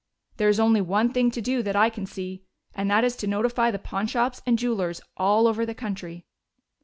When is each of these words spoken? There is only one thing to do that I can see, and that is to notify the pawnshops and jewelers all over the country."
There 0.37 0.49
is 0.49 0.59
only 0.59 0.81
one 0.81 1.13
thing 1.13 1.29
to 1.29 1.41
do 1.43 1.61
that 1.61 1.75
I 1.75 1.91
can 1.91 2.07
see, 2.07 2.41
and 2.73 2.89
that 2.89 3.03
is 3.03 3.15
to 3.17 3.27
notify 3.27 3.69
the 3.69 3.77
pawnshops 3.77 4.41
and 4.47 4.57
jewelers 4.57 4.99
all 5.15 5.45
over 5.47 5.63
the 5.63 5.75
country." 5.75 6.25